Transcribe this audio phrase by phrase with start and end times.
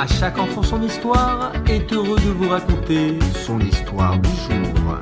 [0.00, 5.00] À chaque enfant son histoire est heureux de vous raconter son histoire du jour.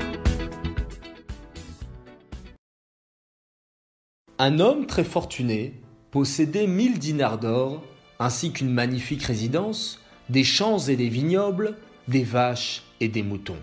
[4.39, 5.75] Un homme très fortuné
[6.11, 7.85] possédait mille dinars d'or,
[8.19, 10.01] ainsi qu'une magnifique résidence,
[10.31, 11.77] des champs et des vignobles,
[12.09, 13.61] des vaches et des moutons.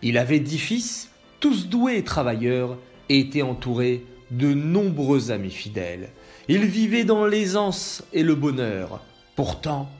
[0.00, 2.78] Il avait dix fils, tous doués et travailleurs,
[3.10, 6.08] et était entouré de nombreux amis fidèles.
[6.48, 9.02] Il vivait dans l'aisance et le bonheur.
[9.36, 9.90] Pourtant,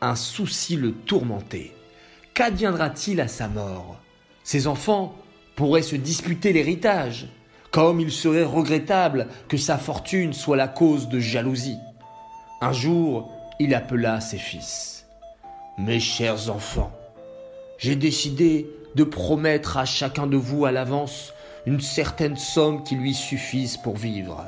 [0.00, 1.72] un souci le tourmentait.
[2.34, 3.96] Qu'adviendra-t-il à sa mort?
[4.44, 5.14] Ses enfants
[5.56, 7.28] pourraient se disputer l'héritage,
[7.70, 11.78] comme il serait regrettable que sa fortune soit la cause de jalousie.
[12.60, 15.06] Un jour, il appela ses fils.
[15.78, 16.92] Mes chers enfants,
[17.78, 21.32] j'ai décidé de promettre à chacun de vous à l'avance
[21.68, 24.42] une certaine somme qui lui suffise pour vivre.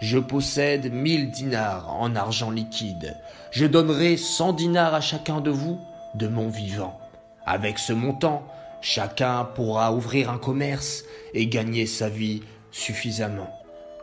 [0.00, 3.16] Je possède mille dinars en argent liquide.
[3.52, 5.78] Je donnerai cent dinars à chacun de vous
[6.16, 6.98] de mon vivant.
[7.46, 8.42] Avec ce montant,
[8.80, 13.54] chacun pourra ouvrir un commerce et gagner sa vie suffisamment.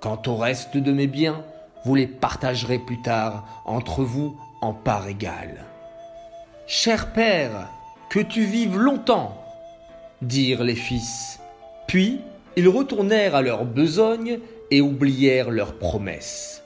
[0.01, 1.43] Quant au reste de mes biens,
[1.83, 5.65] vous les partagerez plus tard entre vous en part égale.
[6.67, 7.67] Cher père,
[8.09, 9.37] que tu vives longtemps,
[10.21, 11.41] dirent les fils.
[11.85, 12.21] Puis
[12.55, 16.63] ils retournèrent à leur besogne et oublièrent leurs promesses.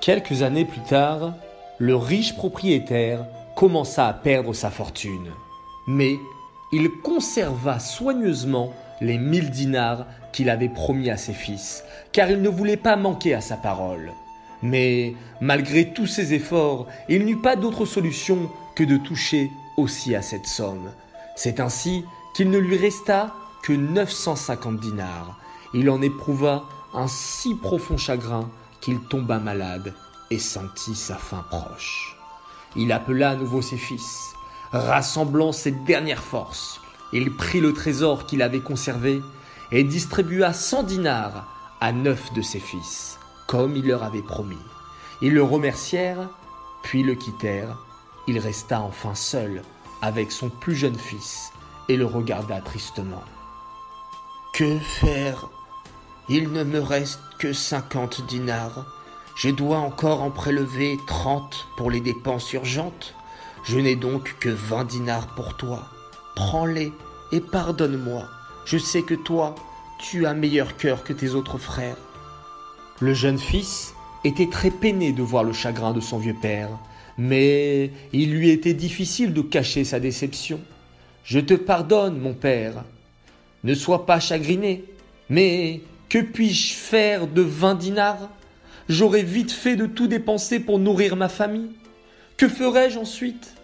[0.00, 1.34] Quelques années plus tard,
[1.78, 5.30] le riche propriétaire commença à perdre sa fortune.
[5.86, 6.16] Mais
[6.72, 12.48] il conserva soigneusement les mille dinars qu'il avait promis à ses fils, car il ne
[12.48, 14.12] voulait pas manquer à sa parole.
[14.62, 20.22] Mais malgré tous ses efforts, il n'eut pas d'autre solution que de toucher aussi à
[20.22, 20.90] cette somme.
[21.36, 25.38] C'est ainsi qu'il ne lui resta que 950 dinars.
[25.72, 28.50] Il en éprouva un si profond chagrin
[28.82, 29.94] qu'il tomba malade
[30.30, 32.14] et sentit sa fin proche.
[32.76, 34.34] Il appela à nouveau ses fils.
[34.72, 36.78] Rassemblant ses dernières forces,
[37.14, 39.22] il prit le trésor qu'il avait conservé
[39.72, 41.46] et distribua cent dinars
[41.80, 44.58] à neuf de ses fils, comme il leur avait promis.
[45.22, 46.28] Ils le remercièrent,
[46.82, 47.78] puis le quittèrent.
[48.26, 49.62] Il resta enfin seul
[50.02, 51.50] avec son plus jeune fils
[51.88, 53.22] et le regarda tristement.
[54.54, 55.50] Que faire?
[56.28, 58.86] Il ne me reste que cinquante dinars.
[59.36, 63.16] Je dois encore en prélever trente pour les dépenses urgentes.
[63.64, 65.88] Je n'ai donc que vingt dinars pour toi.
[66.36, 66.92] Prends-les
[67.32, 68.28] et pardonne-moi.
[68.64, 69.56] Je sais que toi,
[69.98, 71.98] tu as meilleur cœur que tes autres frères.
[73.00, 76.70] Le jeune fils était très peiné de voir le chagrin de son vieux père,
[77.18, 80.60] mais il lui était difficile de cacher sa déception.
[81.24, 82.84] Je te pardonne, mon père,
[83.64, 84.84] ne sois pas chagriné.
[85.28, 88.28] Mais que puis-je faire de vingt dinars?
[88.88, 91.70] J'aurais vite fait de tout dépenser pour nourrir ma famille.
[92.36, 93.54] Que ferai-je ensuite?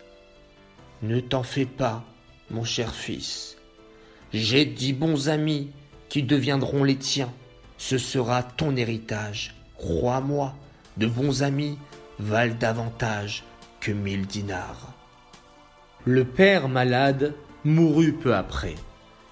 [1.02, 2.04] Ne t'en fais pas,
[2.50, 3.56] mon cher fils.
[4.32, 5.70] J'ai dix bons amis
[6.08, 7.32] qui deviendront les tiens.
[7.78, 9.54] Ce sera ton héritage.
[9.76, 10.54] Crois-moi,
[10.96, 11.78] de bons amis
[12.18, 13.44] valent davantage
[13.80, 14.92] que mille dinars.
[16.04, 17.34] Le père malade
[17.64, 18.74] mourut peu après.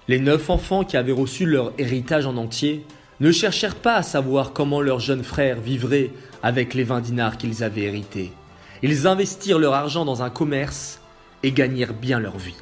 [0.09, 2.83] Les neuf enfants qui avaient reçu leur héritage en entier
[3.19, 6.09] ne cherchèrent pas à savoir comment leur jeune frère vivrait
[6.41, 8.31] avec les vingt dinars qu'ils avaient hérités.
[8.81, 10.99] Ils investirent leur argent dans un commerce
[11.43, 12.57] et gagnèrent bien leur vie.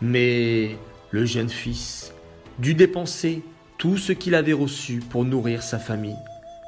[0.00, 0.76] Mais
[1.10, 2.14] le jeune fils
[2.60, 3.42] dut dépenser
[3.76, 6.14] tout ce qu'il avait reçu pour nourrir sa famille.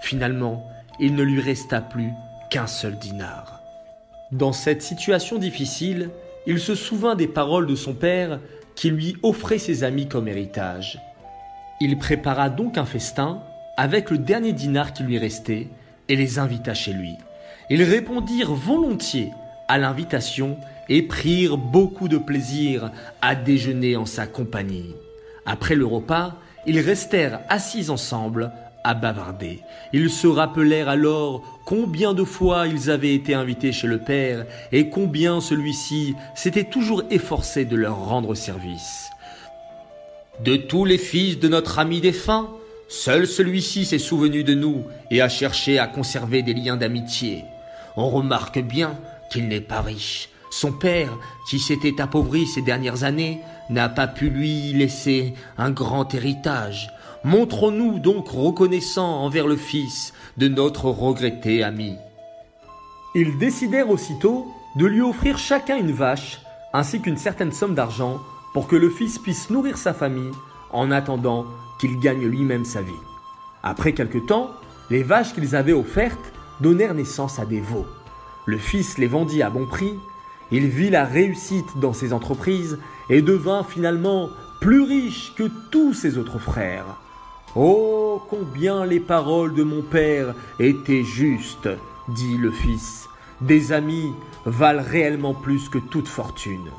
[0.02, 0.68] Finalement,
[0.98, 2.10] il ne lui resta plus
[2.50, 3.60] qu'un seul dinar.
[4.32, 6.10] Dans cette situation difficile,
[6.48, 8.40] il se souvint des paroles de son père
[8.88, 10.98] lui offrait ses amis comme héritage.
[11.80, 13.42] Il prépara donc un festin
[13.76, 15.68] avec le dernier dinar qui lui restait
[16.08, 17.16] et les invita chez lui.
[17.68, 19.30] Ils répondirent volontiers
[19.68, 20.56] à l'invitation
[20.88, 22.90] et prirent beaucoup de plaisir
[23.22, 24.94] à déjeuner en sa compagnie.
[25.46, 26.36] Après le repas,
[26.66, 28.52] ils restèrent assis ensemble
[28.84, 29.60] à bavarder.
[29.92, 34.88] Ils se rappelèrent alors combien de fois ils avaient été invités chez le Père et
[34.88, 39.10] combien celui-ci s'était toujours efforcé de leur rendre service.
[40.44, 42.48] De tous les fils de notre ami défunt,
[42.88, 47.44] seul celui-ci s'est souvenu de nous et a cherché à conserver des liens d'amitié.
[47.96, 48.98] On remarque bien
[49.30, 50.30] qu'il n'est pas riche.
[50.50, 51.16] Son père,
[51.48, 56.90] qui s'était appauvri ces dernières années, n'a pas pu lui laisser un grand héritage.
[57.24, 61.96] Montrons-nous donc reconnaissants envers le fils de notre regretté ami.
[63.14, 64.46] Ils décidèrent aussitôt
[64.76, 66.40] de lui offrir chacun une vache,
[66.72, 68.20] ainsi qu'une certaine somme d'argent,
[68.54, 70.32] pour que le fils puisse nourrir sa famille
[70.72, 71.44] en attendant
[71.78, 72.92] qu'il gagne lui-même sa vie.
[73.62, 74.52] Après quelque temps,
[74.88, 77.86] les vaches qu'ils avaient offertes donnèrent naissance à des veaux.
[78.46, 79.94] Le fils les vendit à bon prix,
[80.52, 82.78] Il vit la réussite dans ses entreprises
[83.08, 84.30] et devint finalement
[84.60, 86.96] plus riche que tous ses autres frères.
[87.56, 91.68] Oh, combien les paroles de mon père étaient justes,
[92.08, 93.08] dit le fils.
[93.40, 94.12] Des amis
[94.44, 96.70] valent réellement plus que toute fortune.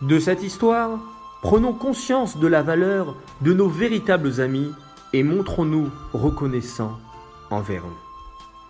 [0.00, 1.00] De cette histoire,
[1.42, 4.70] prenons conscience de la valeur de nos véritables amis
[5.12, 6.98] et montrons-nous reconnaissants
[7.50, 8.07] envers eux.